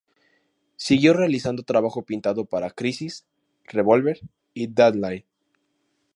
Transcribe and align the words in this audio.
Siguió 0.77 1.13
realizando 1.13 1.61
trabajo 1.61 2.01
pintado 2.01 2.45
para 2.45 2.71
"Crisis", 2.71 3.23
"Revolver" 3.71 4.19
y 4.51 4.65
"Deadline". 4.65 5.25